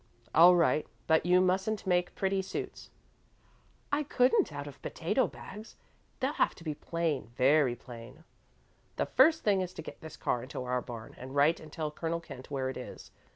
[0.33, 2.89] "All right, but you mustn't make pretty suits."
[3.91, 5.75] "I couldn't, out of potato bags.
[6.19, 8.23] They'll have to be plain very plain."
[8.95, 11.91] "The first thing is to get this car into our barn, and write and tell
[11.91, 13.11] Colonel Kent where it is.